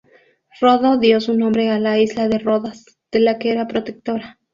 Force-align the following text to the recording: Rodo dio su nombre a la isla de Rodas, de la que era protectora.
Rodo 0.59 0.97
dio 0.97 1.21
su 1.21 1.35
nombre 1.37 1.69
a 1.69 1.77
la 1.79 1.99
isla 1.99 2.27
de 2.27 2.39
Rodas, 2.39 2.85
de 3.11 3.19
la 3.19 3.37
que 3.37 3.51
era 3.51 3.67
protectora. 3.67 4.39